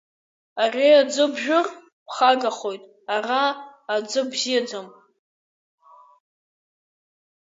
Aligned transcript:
Ари 0.63 0.87
аӡы 1.01 1.25
бжәыр, 1.33 1.67
бхагахоит, 2.05 2.83
ара 3.15 3.41
аӡы 3.95 4.21
бзиаӡам. 4.29 4.87